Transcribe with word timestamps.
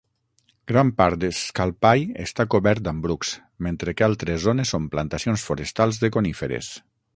Gran 0.69 0.87
part 1.01 1.19
d'Scalpay 1.23 2.07
està 2.23 2.45
cobert 2.55 2.89
amb 2.93 3.05
brucs, 3.09 3.35
mentre 3.67 3.95
que 3.99 4.09
altres 4.09 4.43
zones 4.49 4.75
són 4.77 4.91
plantacions 4.97 5.47
forestals 5.51 6.05
de 6.05 6.15
coníferes. 6.19 6.75